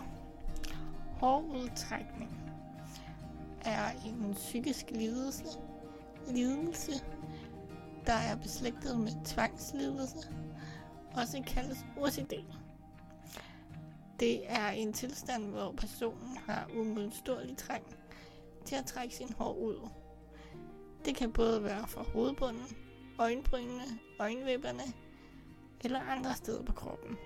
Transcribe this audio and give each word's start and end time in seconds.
Hårudtrækning 1.20 2.42
er 3.66 3.90
en 4.06 4.34
psykisk 4.34 4.86
lidelse, 4.92 5.46
lidelse, 6.28 6.92
der 8.06 8.14
er 8.14 8.36
beslægtet 8.36 9.00
med 9.00 9.26
tvangslidelse, 9.26 10.18
også 11.14 11.44
kaldes 11.48 11.86
OCD. 11.98 12.34
Det 14.20 14.52
er 14.52 14.70
en 14.70 14.94
tilstand, 14.94 15.46
hvor 15.46 15.72
personen 15.72 16.38
har 16.38 16.70
umodståelig 16.80 17.58
trang 17.58 17.84
til 18.66 18.76
at 18.76 18.86
trække 18.86 19.16
sin 19.16 19.34
hår 19.38 19.54
ud. 19.54 19.90
Det 21.06 21.16
kan 21.16 21.34
både 21.34 21.64
være 21.64 21.88
fra 21.88 22.04
hovedbunden, 22.04 22.78
øjenbrynene, 23.20 24.00
øjenvipperne 24.20 24.84
eller 25.84 26.00
andre 26.00 26.36
steder 26.36 26.64
på 26.64 26.74
kroppen. 26.74 27.18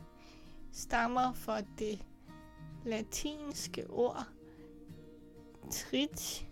stammer 0.72 1.32
fra 1.32 1.60
det 1.60 2.04
latinske 2.84 3.90
ord 3.90 4.26
trit, 5.70 6.46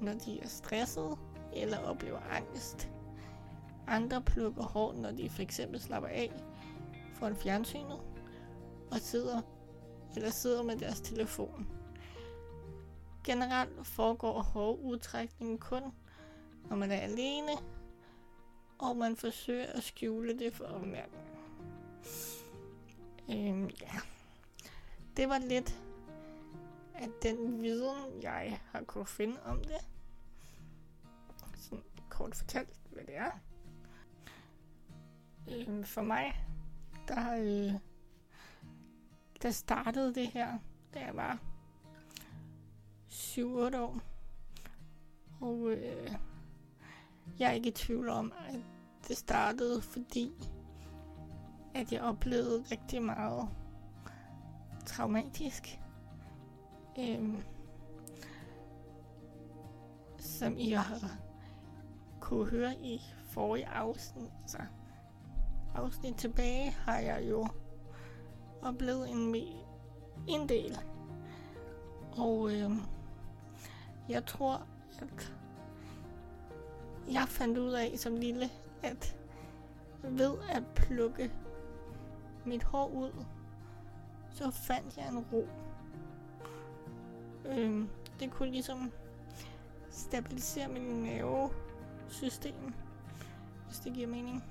når 0.00 0.12
de 0.12 0.40
er 0.40 0.48
stressede 0.48 1.16
eller 1.56 1.78
oplever 1.78 2.20
angst. 2.20 2.90
Andre 3.86 4.22
plukker 4.22 4.62
hår, 4.62 4.92
når 4.92 5.10
de 5.10 5.30
f.eks. 5.30 5.60
slapper 5.76 6.08
af 6.08 6.32
foran 7.14 7.36
fjernsynet 7.36 8.00
og 8.90 8.98
sidder 9.00 9.40
eller 10.16 10.30
sidder 10.30 10.62
med 10.62 10.76
deres 10.76 11.00
telefon. 11.00 11.68
Generelt 13.24 13.86
foregår 13.86 14.42
hårudtrækningen 14.42 15.58
kun, 15.58 15.82
når 16.70 16.76
man 16.76 16.90
er 16.90 17.00
alene, 17.00 17.52
og 18.78 18.96
man 18.96 19.16
forsøger 19.16 19.66
at 19.66 19.82
skjule 19.82 20.38
det 20.38 20.52
for 20.54 20.64
omverdenen. 20.64 21.27
Øhm, 23.30 23.70
ja. 23.80 24.00
Det 25.16 25.28
var 25.28 25.38
lidt 25.38 25.82
af 26.94 27.08
den 27.22 27.62
viden, 27.62 28.22
jeg 28.22 28.60
har 28.72 28.82
kunne 28.82 29.06
finde 29.06 29.42
om 29.42 29.64
det. 29.64 29.88
Sådan 31.56 31.84
kort 32.10 32.34
fortalt, 32.34 32.76
hvad 32.92 33.04
det 33.04 33.16
er. 33.16 33.30
Øhm, 35.48 35.84
for 35.84 36.02
mig, 36.02 36.46
der 37.08 37.34
øh, 37.40 37.80
der 39.42 39.50
startede 39.50 40.14
det 40.14 40.28
her, 40.28 40.58
da 40.94 41.00
jeg 41.00 41.16
var 41.16 41.38
7-8 43.08 43.40
år. 43.78 44.00
Og 45.40 45.70
øh, 45.70 46.12
jeg 47.38 47.48
er 47.48 47.52
ikke 47.52 47.68
i 47.68 47.72
tvivl 47.72 48.08
om, 48.08 48.32
at 48.48 48.60
det 49.08 49.16
startede, 49.16 49.82
fordi 49.82 50.32
at 51.78 51.92
jeg 51.92 52.02
oplevede 52.02 52.64
rigtig 52.70 53.02
meget 53.02 53.48
traumatisk. 54.86 55.80
Øhm, 56.98 57.42
som 60.18 60.58
I 60.58 60.70
har 60.70 61.10
kunne 62.20 62.50
høre 62.50 62.74
i 62.74 63.00
forrige 63.24 63.66
afsnit, 63.66 64.30
altså 64.42 64.58
afsnit 65.74 66.16
tilbage, 66.16 66.70
har 66.70 66.98
jeg 66.98 67.28
jo 67.30 67.46
oplevet 68.62 69.10
en, 69.10 69.34
en 70.28 70.48
del. 70.48 70.78
Og 72.12 72.52
øhm, 72.52 72.80
jeg 74.08 74.26
tror, 74.26 74.66
at 75.00 75.32
jeg 77.12 77.24
fandt 77.28 77.58
ud 77.58 77.72
af 77.72 77.94
som 77.96 78.16
lille, 78.16 78.50
at 78.82 79.16
ved 80.02 80.34
at 80.50 80.62
plukke 80.74 81.30
mit 82.48 82.62
hår 82.62 82.88
ud, 82.88 83.24
så 84.30 84.50
fandt 84.50 84.96
jeg 84.96 85.08
en 85.08 85.18
ro. 85.18 85.48
Øhm, 87.46 87.88
det 88.20 88.30
kunne 88.30 88.50
ligesom 88.50 88.92
stabilisere 89.90 90.68
min 90.68 90.82
nervesystem, 90.82 92.74
hvis 93.66 93.78
det 93.78 93.92
giver 93.92 94.08
mening. 94.08 94.44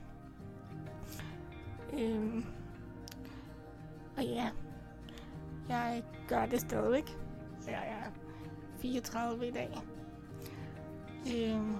Øhm, 1.93 2.45
og 4.17 4.23
ja, 4.23 4.49
jeg 5.69 6.03
gør 6.27 6.45
det 6.45 6.61
stadigvæk. 6.61 7.17
Jeg 7.67 7.87
er 7.87 8.11
34 8.79 9.47
i 9.47 9.51
dag. 9.51 9.77
Øhm, 11.35 11.75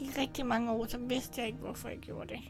I 0.00 0.10
rigtig 0.18 0.46
mange 0.46 0.72
år, 0.72 0.86
så 0.86 0.98
vidste 0.98 1.40
jeg 1.40 1.46
ikke, 1.46 1.58
hvorfor 1.58 1.88
jeg 1.88 1.98
gjorde 1.98 2.28
det. 2.28 2.40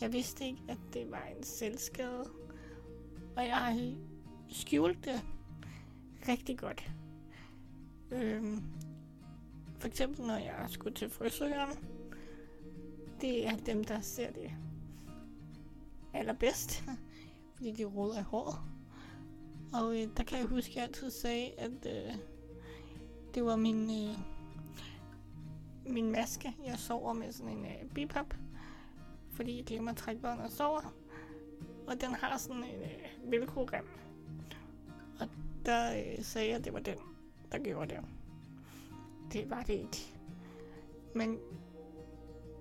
Jeg 0.00 0.12
vidste 0.12 0.44
ikke, 0.44 0.62
at 0.68 0.78
det 0.92 1.10
var 1.10 1.24
en 1.36 1.42
selvskade. 1.42 2.24
Og 3.36 3.46
jeg 3.46 3.56
har 3.56 3.94
skjult 4.48 5.04
det 5.04 5.20
rigtig 6.28 6.58
godt. 6.58 6.90
Øhm, 8.10 8.62
for 9.78 9.88
eksempel, 9.88 10.26
når 10.26 10.36
jeg 10.36 10.66
skulle 10.68 10.94
til 10.94 11.10
frisøren. 11.10 11.78
Det 13.20 13.46
er 13.46 13.56
dem, 13.56 13.84
der 13.84 14.00
ser 14.00 14.32
det 14.32 14.50
allerbedst 16.14 16.84
fordi 17.58 17.72
de 17.72 17.84
råder 17.84 18.20
i 18.20 18.22
håret. 18.22 18.58
Og 19.72 20.02
øh, 20.02 20.08
der 20.16 20.22
kan 20.22 20.38
jeg 20.38 20.46
huske, 20.46 20.70
at 20.70 20.76
jeg 20.76 20.84
altid 20.84 21.10
sagde, 21.10 21.50
at 21.58 21.86
øh, 21.86 22.14
det 23.34 23.44
var 23.44 23.56
min, 23.56 23.90
øh, 23.90 24.18
min 25.86 26.10
maske. 26.10 26.56
Jeg 26.66 26.78
sover 26.78 27.12
med 27.12 27.32
sådan 27.32 27.52
en 27.52 27.64
øh, 27.64 27.90
bipap, 27.94 28.34
fordi 29.38 29.56
jeg 29.56 29.64
glemmer 29.64 29.90
at 29.90 29.96
trække 29.96 30.22
børn 30.22 30.38
og 30.40 30.50
sover. 30.50 30.94
og 31.86 32.00
den 32.00 32.14
har 32.14 32.36
sådan 32.36 32.56
en 32.56 32.64
øh, 32.64 33.32
velcro-rem. 33.32 33.88
Og 35.20 35.28
der 35.66 35.98
øh, 35.98 36.24
sagde 36.24 36.48
jeg, 36.48 36.56
at 36.56 36.64
det 36.64 36.72
var 36.72 36.80
den, 36.80 36.96
der 37.52 37.58
gjorde 37.58 37.94
det. 37.94 38.04
Det 39.32 39.50
var 39.50 39.62
det 39.62 39.72
ikke. 39.72 40.14
Men 41.14 41.38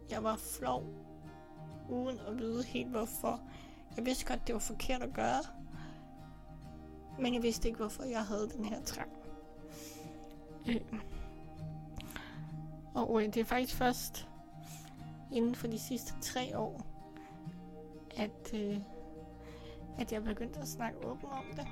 jeg 0.09 0.23
var 0.23 0.35
flov, 0.35 0.83
uden 1.89 2.19
at 2.19 2.37
vide 2.37 2.63
helt 2.63 2.89
hvorfor. 2.89 3.41
Jeg 3.95 4.05
vidste 4.05 4.25
godt, 4.25 4.47
det 4.47 4.53
var 4.53 4.59
forkert 4.59 5.01
at 5.01 5.13
gøre. 5.13 5.43
Men 7.19 7.33
jeg 7.33 7.43
vidste 7.43 7.67
ikke, 7.67 7.77
hvorfor 7.77 8.03
jeg 8.03 8.25
havde 8.25 8.49
den 8.57 8.65
her 8.65 8.83
trang. 8.83 9.11
Øh. 10.69 10.81
Og 12.95 13.21
øh, 13.21 13.25
det 13.25 13.37
er 13.37 13.45
faktisk 13.45 13.75
først 13.75 14.27
inden 15.31 15.55
for 15.55 15.67
de 15.67 15.79
sidste 15.79 16.13
tre 16.21 16.57
år, 16.57 16.81
at, 18.17 18.53
øh, 18.53 18.79
at 19.99 20.11
jeg 20.11 20.23
begyndte 20.23 20.59
at 20.59 20.67
snakke 20.67 21.07
åbent 21.07 21.31
om 21.31 21.45
det. 21.55 21.67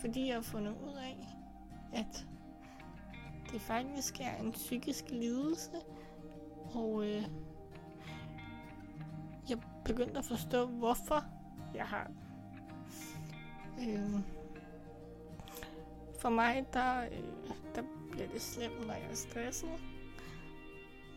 Fordi 0.00 0.26
jeg 0.26 0.34
har 0.34 0.42
fundet 0.42 0.72
ud 0.72 0.94
af, 0.94 1.28
at 1.92 2.26
det 3.52 3.60
faktisk 3.60 4.20
er 4.20 4.36
en 4.36 4.52
psykisk 4.52 5.04
lidelse, 5.10 5.70
og 6.74 7.04
øh, 7.06 7.22
jeg 9.48 9.58
begyndte 9.84 10.18
at 10.18 10.24
forstå, 10.24 10.66
hvorfor 10.66 11.24
jeg 11.74 11.86
har 11.86 12.10
øh, 13.80 14.20
For 16.18 16.28
mig, 16.28 16.66
der, 16.72 17.00
øh, 17.00 17.50
der 17.74 17.82
bliver 18.10 18.28
det 18.28 18.42
slemt, 18.42 18.86
når 18.86 18.94
jeg 18.94 19.10
er 19.10 19.14
stresset, 19.14 19.70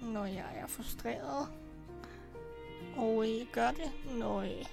når 0.01 0.25
jeg 0.25 0.53
er 0.55 0.67
frustreret, 0.67 1.47
og 2.97 3.23
øh, 3.23 3.37
jeg 3.37 3.47
gør 3.51 3.71
det, 3.71 4.17
når, 4.19 4.41
øh, 4.41 4.65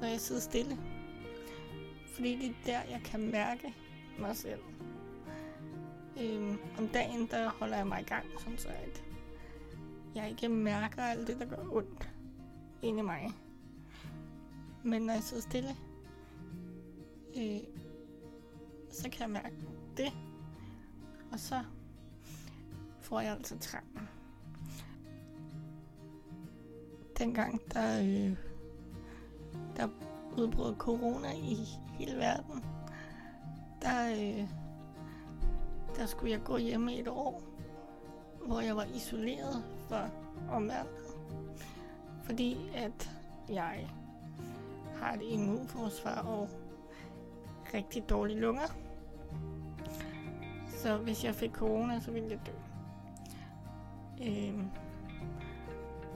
når 0.00 0.06
jeg 0.08 0.20
sidder 0.20 0.40
stille. 0.40 0.78
Fordi 2.06 2.36
det 2.36 2.48
er 2.50 2.54
der, 2.66 2.90
jeg 2.90 3.00
kan 3.04 3.30
mærke 3.30 3.74
mig 4.18 4.36
selv. 4.36 4.60
Øhm, 6.20 6.58
om 6.78 6.88
dagen, 6.88 7.26
der 7.30 7.50
holder 7.50 7.76
jeg 7.76 7.86
mig 7.86 8.00
i 8.00 8.04
gang, 8.04 8.26
sådan 8.38 8.58
så 8.58 8.68
at 8.68 9.04
jeg 10.14 10.30
ikke 10.30 10.48
mærker 10.48 11.02
alt 11.02 11.26
det, 11.26 11.40
der 11.40 11.46
gør 11.46 11.72
ondt 11.72 12.10
inde 12.82 12.98
i 12.98 13.02
mig. 13.02 13.30
Men 14.82 15.02
når 15.02 15.12
jeg 15.12 15.22
sidder 15.22 15.42
stille, 15.42 15.76
øh, 17.36 17.60
så 18.90 19.10
kan 19.10 19.20
jeg 19.20 19.30
mærke 19.30 19.56
det. 19.96 20.12
Og 21.32 21.40
så 21.40 21.64
får 23.06 23.20
jeg 23.20 23.32
altså 23.32 23.58
trangen. 23.58 24.08
Dengang, 27.18 27.60
der, 27.74 28.00
øh, 28.00 28.36
der 29.76 29.88
udbrød 30.38 30.76
corona 30.76 31.32
i 31.32 31.66
hele 31.98 32.16
verden, 32.16 32.64
der, 33.82 34.10
øh, 34.10 34.48
der 35.96 36.06
skulle 36.06 36.32
jeg 36.32 36.44
gå 36.44 36.56
hjemme 36.56 36.94
i 36.94 37.00
et 37.00 37.08
år, 37.08 37.42
hvor 38.46 38.60
jeg 38.60 38.76
var 38.76 38.84
isoleret 38.84 39.64
fra 39.88 40.08
omverdenen. 40.50 41.04
Fordi 42.22 42.70
at 42.74 43.10
jeg 43.48 43.90
har 44.96 45.12
et 45.12 45.22
immunforsvar 45.22 46.22
og 46.22 46.48
rigtig 47.74 48.08
dårlige 48.08 48.40
lunger. 48.40 48.76
Så 50.68 50.96
hvis 50.96 51.24
jeg 51.24 51.34
fik 51.34 51.52
corona, 51.52 52.00
så 52.00 52.10
ville 52.10 52.28
jeg 52.30 52.40
dø. 52.46 52.52
Øhm, 54.22 54.70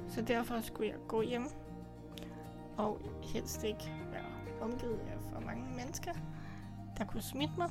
så 0.09 0.23
derfor 0.23 0.61
skulle 0.61 0.89
jeg 0.89 0.99
gå 1.09 1.23
hjem 1.23 1.49
og 2.77 3.01
helst 3.23 3.65
ikke 3.65 3.93
være 4.11 4.61
omgivet 4.61 4.99
af 4.99 5.19
for 5.33 5.41
mange 5.41 5.75
mennesker, 5.77 6.13
der 6.99 7.05
kunne 7.05 7.23
smitte 7.23 7.55
mig. 7.59 7.71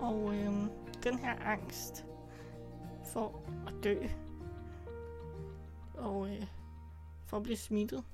Og 0.00 0.34
øhm, 0.34 0.70
den 1.02 1.18
her 1.18 1.34
angst 1.34 2.06
for 3.04 3.42
at 3.66 3.74
dø 3.84 3.96
og 5.94 6.28
øh, 6.28 6.46
for 7.26 7.36
at 7.36 7.42
blive 7.42 7.56
smittet 7.56 8.04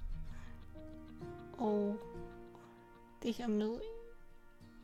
og 1.59 1.97
det 3.23 3.35
her 3.35 3.47
med 3.47 3.81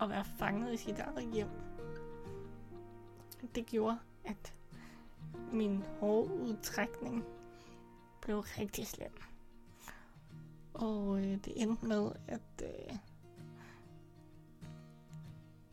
at 0.01 0.09
være 0.09 0.25
fanget 0.25 0.75
i 0.75 0.77
sit 0.77 0.99
eget 0.99 1.33
hjem, 1.33 1.49
det 3.55 3.67
gjorde, 3.67 3.99
min 5.53 5.83
hårudtrækning 6.01 7.25
blev 8.23 8.39
rigtig 8.39 8.87
slem. 8.87 9.13
Og 10.75 11.19
øh, 11.19 11.25
det 11.25 11.53
endte 11.63 11.87
med, 11.87 12.11
at, 12.29 12.63
øh, 12.63 12.97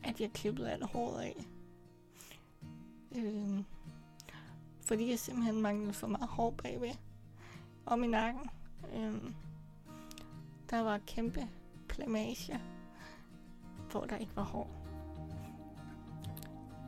at 0.04 0.22
jeg 0.22 0.32
klippede 0.34 0.72
alt 0.72 0.86
håret 0.86 1.22
af. 1.22 1.48
Øh, 3.16 3.64
fordi 4.82 5.10
jeg 5.10 5.20
simpelthen 5.20 5.62
manglede 5.62 5.94
for 5.94 6.08
meget 6.08 6.30
hår 6.30 6.52
bagved. 6.52 6.96
Om 7.86 8.04
i 8.04 8.08
nakken. 8.08 8.50
Øh, 8.94 9.32
der 10.70 10.82
var 10.82 10.98
kæmpe 10.98 11.48
plamager, 11.88 12.60
hvor 13.92 14.06
der 14.06 14.18
ikke 14.18 14.36
var 14.36 14.44
hår. 14.44 14.82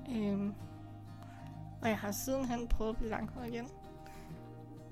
Øh, 0.10 0.50
og 1.84 1.90
jeg 1.90 1.98
har 1.98 2.12
sidenhen 2.12 2.68
prøvet 2.68 2.90
at 2.90 2.98
blive 2.98 3.10
langhåret 3.10 3.48
igen. 3.48 3.68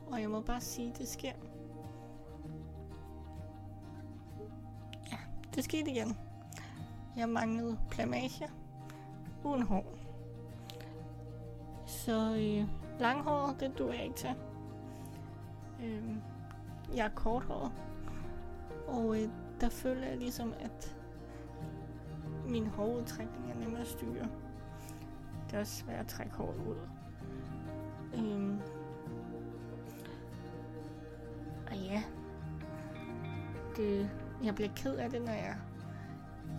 Og 0.08 0.22
jeg 0.22 0.30
må 0.30 0.42
bare 0.42 0.62
sige, 0.62 0.90
at 0.90 0.98
det 0.98 1.08
sker. 1.08 1.32
Ja, 5.12 5.18
det 5.56 5.64
skete 5.64 5.92
igen. 5.92 6.18
Jeg 7.18 7.30
manglede 7.30 7.80
plamage 7.90 8.50
uden 9.44 9.62
hår. 9.62 9.86
Så 11.86 12.36
øh, 12.36 12.68
langhåret, 13.00 13.60
det 13.60 13.78
duer 13.78 13.94
jeg 13.94 14.04
ikke 14.04 14.16
til. 14.16 14.36
Øh, 15.84 16.16
jeg 16.96 17.06
er 17.06 17.16
korthåret. 17.16 17.72
Og 18.88 19.22
øh, 19.22 19.30
der 19.62 19.70
føler 19.70 20.08
jeg 20.08 20.18
ligesom, 20.18 20.54
at 20.60 20.98
min 22.50 22.68
hårudtrækning 22.68 23.52
er 23.52 23.56
nemmere 23.56 23.82
at 23.82 23.88
styre. 23.88 24.28
Det 25.52 25.58
er 25.58 25.62
også 25.62 25.76
svært 25.76 26.00
at 26.00 26.08
trække 26.08 26.34
håret 26.34 26.58
ud. 26.58 26.76
Øhm. 28.14 28.60
Og 31.68 31.78
ja, 31.78 32.04
det, 33.76 34.10
jeg 34.44 34.56
bliver 34.56 34.70
ked 34.76 34.96
af 34.96 35.10
det, 35.10 35.22
når 35.22 35.32
jeg 35.32 35.58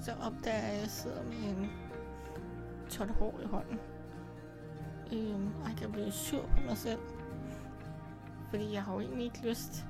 så 0.01 0.13
opdager, 0.13 0.59
at 0.59 0.81
jeg 0.81 0.89
sidder 0.89 1.23
med 1.23 1.33
en 1.33 1.71
tot 2.91 3.11
hår 3.11 3.41
i 3.43 3.47
hånden. 3.47 3.79
Øhm, 5.13 5.51
og 5.63 5.69
jeg 5.69 5.77
kan 5.77 5.93
blive 5.93 6.13
sur 6.13 6.43
på 6.43 6.63
mig 6.67 6.77
selv. 6.77 7.01
Fordi 8.51 8.73
jeg 8.73 8.83
har 8.83 8.95
jo 8.95 9.01
egentlig 9.01 9.25
ikke 9.25 9.49
lyst 9.49 9.87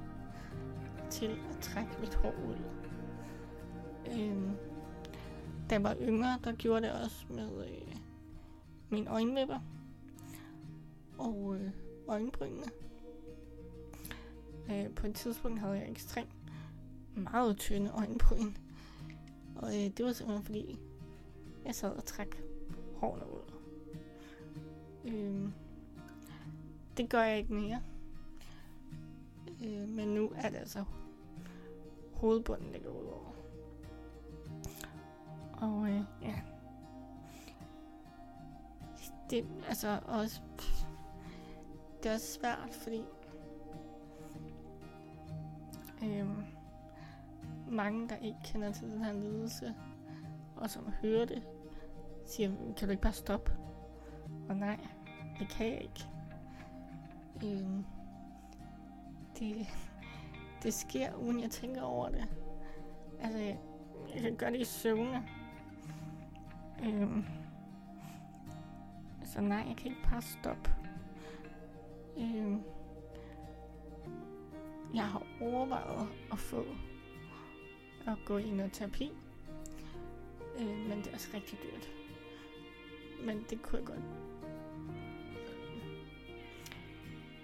til 1.11 1.39
at 1.51 1.59
trække 1.61 1.91
mit 2.01 2.15
hår 2.15 2.35
ud. 2.49 2.57
Øhm, 4.07 4.57
da 5.71 5.75
jeg 5.75 5.85
var 5.85 5.97
yngre, 6.01 6.39
der 6.45 6.53
gjorde 6.53 6.83
det 6.83 6.93
også 7.05 7.27
med 7.31 7.67
øh, 7.67 7.92
mine 8.93 9.11
øjenvipper 9.11 9.59
og 11.19 11.57
øh, 11.57 11.71
øjenbrynene. 12.09 12.67
Øh, 14.71 14.95
på 14.95 15.07
et 15.07 15.15
tidspunkt 15.15 15.61
havde 15.61 15.75
jeg 15.75 15.91
ekstremt 15.91 16.35
meget 17.15 17.57
tynde 17.57 17.91
øjenbryn. 17.91 18.53
Og 19.57 19.69
øh, 19.69 19.91
det 19.97 20.05
var 20.05 20.13
simpelthen 20.13 20.45
fordi, 20.45 20.79
jeg 21.65 21.75
sad 21.75 21.91
og 21.91 22.05
trak 22.05 22.37
hårene 22.97 23.25
ud. 23.27 23.53
Øh, 25.05 25.49
det 26.97 27.11
gør 27.11 27.23
jeg 27.23 27.39
ikke 27.39 27.55
mere. 27.55 27.83
Øh, 29.65 29.89
men 29.89 30.09
nu 30.09 30.33
er 30.35 30.49
det 30.49 30.57
altså 30.57 30.85
hovedbunden, 32.13 32.73
der 32.73 32.79
går 32.79 32.91
ud 32.91 33.07
over. 33.07 33.33
Og 35.53 35.89
øh, 35.89 36.03
ja. 36.23 36.42
Det 39.33 39.47
altså 39.69 40.01
også... 40.05 40.41
Det 42.03 42.11
er 42.11 42.15
også 42.15 42.33
svært, 42.41 42.75
fordi... 42.83 43.05
øhm, 46.05 46.45
mange, 47.69 48.09
der 48.09 48.17
ikke 48.17 48.39
kender 48.45 48.73
til 48.73 48.91
den 48.91 49.05
her 49.05 49.13
lidelse, 49.13 49.75
og 50.57 50.71
som 50.71 50.89
hører 51.03 51.25
det, 51.25 51.43
siger, 52.27 52.51
kan 52.77 52.89
du 52.89 52.91
ikke 52.91 53.03
bare 53.03 53.13
stoppe? 53.13 53.53
Og 54.49 54.57
nej, 54.57 54.87
det 55.39 55.49
kan 55.49 55.67
jeg 55.67 55.81
ikke. 55.83 56.09
Øhm, 57.45 57.85
det, 59.39 59.67
det 60.63 60.75
sker, 60.75 61.15
uden 61.15 61.41
jeg 61.41 61.51
tænker 61.51 61.83
over 61.83 62.09
det. 62.09 62.29
Altså, 63.21 63.39
jeg, 63.39 63.59
jeg 64.15 64.23
kan 64.23 64.37
gøre 64.37 64.51
det 64.51 64.61
i 64.61 64.65
søvne. 64.65 65.29
Øhm, 66.85 67.25
så 69.33 69.41
nej, 69.41 69.65
jeg 69.69 69.77
kan 69.77 69.87
ikke 69.87 70.09
bare 70.11 70.23
stoppe. 70.23 70.71
Øh, 72.19 72.57
Jeg 74.95 75.09
har 75.09 75.23
overvejet 75.41 76.09
at 76.33 76.39
få 76.39 76.65
at 78.07 78.19
gå 78.27 78.39
i 78.39 78.51
noget 78.51 78.73
terapi. 78.73 79.13
Øh, 80.59 80.89
men 80.89 80.99
det 80.99 81.07
er 81.07 81.15
også 81.15 81.29
rigtig 81.35 81.59
dyrt. 81.63 81.91
Men 83.27 83.45
det 83.51 83.63
kunne 83.63 83.79
jeg 83.79 83.87
godt 83.87 84.05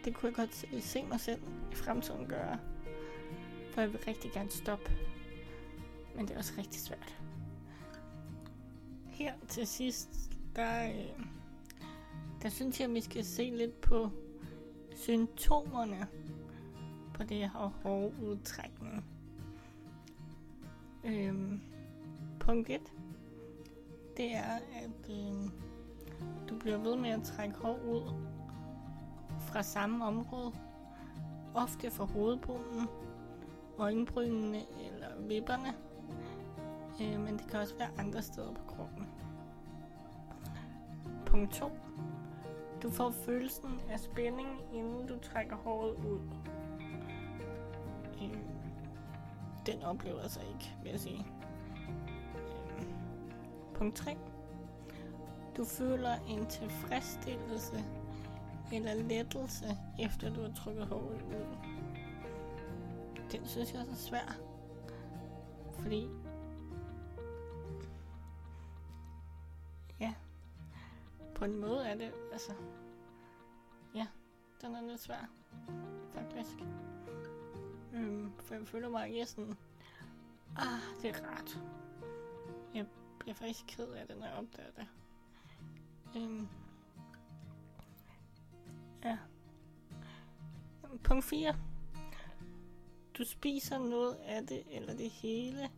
det 0.05 0.15
kunne 0.15 0.29
jeg 0.29 0.37
godt 0.37 0.55
se, 0.55 0.81
se 0.81 1.03
mig 1.03 1.21
selv 1.21 1.43
i 1.73 1.75
fremtiden 1.75 2.27
gøre. 2.27 2.59
For 3.73 3.81
jeg 3.81 3.93
vil 3.93 4.01
rigtig 4.07 4.33
gerne 4.33 4.51
stoppe. 4.51 4.93
Men 6.17 6.29
det 6.29 6.35
er 6.35 6.39
også 6.39 6.53
rigtig 6.59 6.81
svært. 6.81 7.19
Her 9.07 9.33
til 9.49 9.67
sidst, 9.67 10.33
der, 10.57 10.89
øh, 10.89 11.25
der 12.43 12.49
synes 12.49 12.81
jeg, 12.81 12.89
at 12.89 12.95
vi 12.95 13.01
skal 13.01 13.25
se 13.25 13.53
lidt 13.55 13.81
på 13.81 14.11
symptomerne 14.95 16.07
på 17.15 17.23
det 17.23 17.37
her 17.37 17.73
hårde 17.83 18.13
udtrækning. 18.23 19.05
Øhm, 21.05 21.61
punkt 22.41 22.71
1, 22.71 22.81
det 24.17 24.35
er, 24.35 24.55
at 24.55 25.11
øhm, 25.11 25.51
du 26.49 26.59
bliver 26.59 26.79
ved 26.79 26.97
med 26.97 27.11
at 27.11 27.23
trække 27.23 27.55
hår 27.55 27.79
ud 27.89 28.15
fra 29.41 29.63
samme 29.63 30.05
område, 30.05 30.53
ofte 31.55 31.91
fra 31.91 32.05
hovedbunden, 32.05 32.89
øjenbrynene 33.79 34.59
eller 34.59 35.27
vipperne, 35.29 35.75
øh, 37.01 37.21
men 37.21 37.39
det 37.39 37.47
kan 37.51 37.61
også 37.61 37.75
være 37.79 37.91
andre 37.99 38.23
steder 38.23 38.53
på 38.53 38.63
kroppen. 38.67 39.07
Punkt 41.27 41.53
2. 41.53 41.71
Du 42.83 42.91
får 42.91 43.11
følelsen 43.11 43.81
af 43.91 44.01
spænding, 44.01 44.49
inden 44.73 45.07
du 45.07 45.19
trækker 45.19 45.57
håret 45.57 45.95
ud. 45.95 46.21
Øh, 48.23 48.39
den 49.67 49.83
oplever 49.83 50.21
jeg 50.21 50.31
så 50.31 50.41
ikke, 50.41 50.77
vil 50.83 50.91
jeg 50.91 51.01
sige. 51.01 51.27
Øh, 52.79 52.85
punkt 53.75 53.97
3. 53.97 54.17
Du 55.57 55.65
føler 55.65 56.15
en 56.29 56.47
tilfredsstillelse 56.47 57.85
eller 58.73 58.95
lettelse, 58.95 59.67
efter 59.99 60.35
du 60.35 60.43
har 60.43 60.53
trykket 60.53 60.87
håret 60.87 61.23
ud. 61.23 61.57
Den 63.33 63.47
synes 63.47 63.73
jeg 63.73 63.81
er 63.81 63.85
så 63.85 63.97
svær. 63.97 64.37
Fordi... 65.81 66.09
På 71.39 71.45
en 71.45 71.61
måde 71.61 71.87
er 71.89 71.95
det, 71.95 72.13
altså... 72.33 72.53
Ja, 73.95 74.07
den 74.63 74.75
er 74.75 74.81
lidt 74.81 75.01
svær. 75.01 75.31
Faktisk. 76.15 76.57
Øhm, 77.95 78.33
for 78.39 78.55
jeg 78.55 78.69
føler 78.69 78.89
mig 78.89 79.09
ikke 79.09 79.27
sådan... 79.27 79.55
Ah, 80.57 80.81
det 81.03 81.11
er 81.17 81.27
rart. 81.27 81.59
Jeg 82.75 82.87
bliver 83.19 83.35
faktisk 83.35 83.65
ked 83.69 83.89
af 83.89 84.07
det, 84.07 84.19
når 84.19 84.27
jeg 84.27 84.35
opdager 84.35 84.71
det. 84.71 84.87
Øhm, 86.17 86.49
Ja. 89.05 89.19
Punkt 91.05 91.25
4. 91.25 91.55
Du 93.19 93.25
spiser 93.25 93.79
noget 93.79 94.15
af 94.15 94.47
det, 94.47 94.63
eller 94.71 94.97
det 94.97 95.11
hele. 95.11 95.71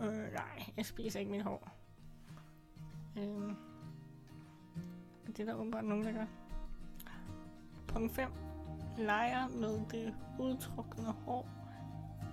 Øh, 0.00 0.32
nej, 0.32 0.72
jeg 0.76 0.86
spiser 0.86 1.20
ikke 1.20 1.32
mit 1.32 1.42
hår. 1.42 1.68
Øhm, 3.18 3.56
det 5.36 5.48
er 5.48 5.52
der 5.52 5.54
åbenbart 5.54 5.84
nogen, 5.84 6.04
der 6.04 6.12
gør. 6.12 6.26
Punkt 7.88 8.12
5. 8.12 8.30
Leger 8.98 9.48
med 9.48 9.80
det 9.90 10.14
udtrukne 10.38 11.04
hår, 11.04 11.48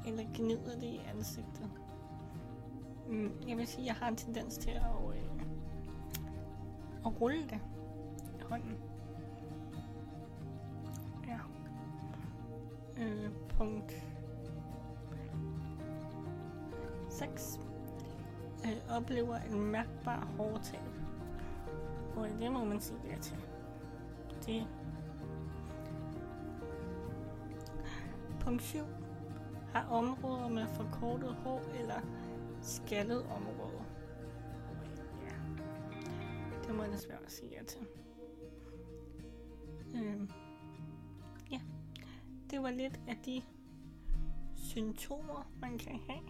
eller 0.07 0.24
gnider 0.36 0.79
det 0.79 0.88
i 0.88 1.01
ansigtet. 1.15 1.72
Mm, 3.07 3.31
jeg 3.48 3.57
vil 3.57 3.67
sige, 3.67 3.81
at 3.81 3.88
jeg 3.88 3.95
har 3.95 4.07
en 4.07 4.15
tendens 4.15 4.57
til 4.57 4.69
at, 4.69 5.15
øh, 5.15 5.41
at 7.05 7.22
rulle 7.22 7.43
det 7.43 7.60
i 8.39 8.41
hånden. 8.50 8.77
Øh, 13.03 13.29
punkt 13.50 13.93
6. 17.10 17.60
Øh, 18.65 18.98
oplever 18.98 19.38
en 19.38 19.60
mærkbar 19.60 20.27
hårdtab. 20.38 20.79
Og 22.15 22.29
det 22.39 22.51
må 22.51 22.63
man 22.63 22.82
sige 22.82 23.00
det 23.03 23.22
til. 23.22 23.38
Det. 24.46 24.67
Punkt 28.39 28.62
7. 28.62 28.79
Har 29.74 29.88
områder 29.88 30.50
med 30.50 30.67
forkortet 30.67 31.34
hår 31.34 31.62
eller 31.79 32.01
skaldet 32.62 33.24
område. 33.24 33.84
Ja. 35.24 35.36
Det 36.67 36.75
må 36.75 36.84
jeg 36.84 36.91
desværre 36.91 37.20
sige 37.27 37.50
ja 37.51 37.63
til. 37.63 37.88
Øh 39.96 40.29
det 42.53 42.63
var 42.63 42.72
lidt 42.72 43.00
af 43.08 43.17
de 43.25 43.41
symptomer, 44.55 45.51
man 45.62 45.77
kan 45.77 46.00
have. 46.10 46.24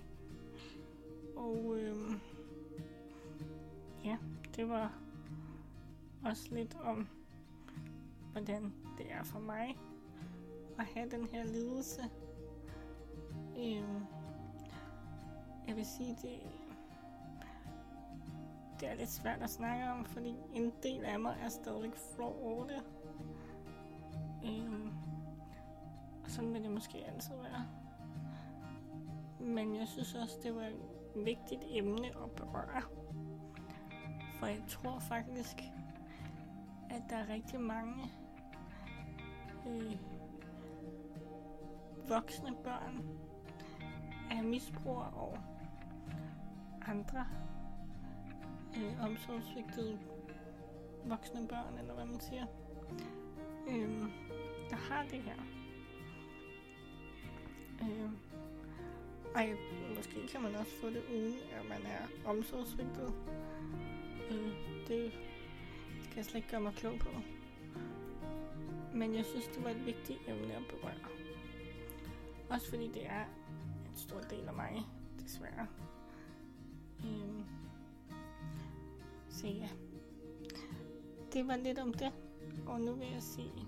Og 1.35 1.77
øhm, 1.79 2.19
ja, 4.03 4.17
det 4.55 4.69
var 4.69 4.99
også 6.25 6.47
lidt 6.51 6.77
om, 6.83 7.07
hvordan 8.31 8.73
det 8.97 9.11
er 9.11 9.23
for 9.23 9.39
mig 9.39 9.77
at 10.79 10.85
have 10.85 11.09
den 11.09 11.27
her 11.31 11.43
lidelse. 11.43 12.01
Øhm, 13.57 14.05
jeg 15.67 15.75
vil 15.75 15.85
sige, 15.85 16.17
det, 16.21 16.39
det 18.79 18.89
er 18.89 18.95
lidt 18.95 19.09
svært 19.09 19.41
at 19.41 19.49
snakke 19.49 19.91
om, 19.91 20.05
fordi 20.05 20.35
en 20.53 20.73
del 20.83 21.05
af 21.05 21.19
mig 21.19 21.37
er 21.41 21.49
stadig 21.49 21.91
flov 22.15 22.39
over 22.43 22.67
det. 22.67 22.83
Øhm, 24.45 24.91
sådan 26.27 26.53
vil 26.53 26.63
det 26.63 26.71
måske 26.71 26.97
altid 27.05 27.35
være. 27.35 27.67
Men 29.39 29.75
jeg 29.75 29.87
synes 29.87 30.15
også, 30.15 30.37
det 30.43 30.55
var 30.55 30.61
et 30.61 30.75
vigtigt 31.15 31.61
emne 31.69 32.07
at 32.07 32.31
berøre. 32.35 32.81
For 34.39 34.45
jeg 34.45 34.63
tror 34.67 34.99
faktisk, 34.99 35.63
at 36.93 37.01
der 37.09 37.15
er 37.15 37.29
rigtig 37.29 37.61
mange 37.61 38.11
øh, 39.67 39.97
voksne 42.09 42.55
børn 42.63 43.03
af 44.31 44.43
misbrugere 44.43 45.09
og 45.09 45.37
andre 46.87 47.27
øh, 48.77 49.05
omsorgsvigtede 49.05 49.99
voksne 51.05 51.47
børn, 51.47 51.77
eller 51.79 51.93
hvad 51.93 52.05
man 52.05 52.19
siger, 52.19 52.45
øh, 53.67 54.01
der 54.69 54.75
har 54.75 55.03
det 55.03 55.21
her. 55.21 55.35
Øh, 57.81 58.09
ej, 59.35 59.53
måske 59.95 60.27
kan 60.31 60.41
man 60.41 60.55
også 60.55 60.71
få 60.81 60.87
det 60.87 61.03
uden, 61.13 61.33
at 61.33 61.69
man 61.69 61.81
er 61.91 62.29
omsorgsvigtet. 62.29 63.13
Øh, 64.31 64.53
det 64.87 65.11
kan 66.13 66.17
jeg 66.17 66.25
slet 66.25 66.35
ikke 66.35 66.49
gøre 66.49 66.61
mig 66.61 66.73
klog 66.73 66.99
på. 66.99 67.09
Men 68.95 69.15
jeg 69.15 69.25
synes, 69.25 69.47
det 69.47 69.63
var 69.63 69.69
et 69.69 69.85
vigtigt 69.85 70.19
emne 70.27 70.53
at 70.53 70.63
berøre. 70.69 71.09
Også 72.49 72.69
fordi 72.69 72.87
det 72.87 73.05
er 73.05 73.25
en 73.85 73.95
stor 73.95 74.19
del 74.19 74.47
af 74.47 74.53
mig, 74.53 74.85
desværre. 75.19 75.67
Øhm. 77.05 77.45
så 79.29 79.47
ja. 79.47 79.69
Det 81.33 81.47
var 81.47 81.55
lidt 81.55 81.79
om 81.79 81.93
det. 81.93 82.11
Og 82.65 82.81
nu 82.81 82.93
vil 82.93 83.07
jeg 83.07 83.23
sige 83.23 83.67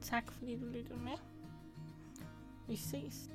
tak, 0.00 0.30
fordi 0.32 0.56
du 0.56 0.66
lyttede 0.66 0.98
med. 0.98 1.16
Vi 2.68 2.76
ses. 2.76 3.30